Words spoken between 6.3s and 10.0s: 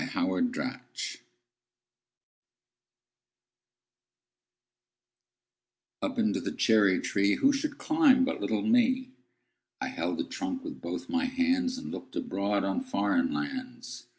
the cherry treeWho should climb but little me?I